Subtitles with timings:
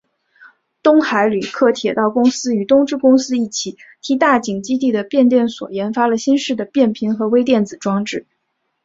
[0.81, 8.25] 东海旅客铁道公司与东芝公司一起替大井基地的变电所研发了新式的变频和微电子装置。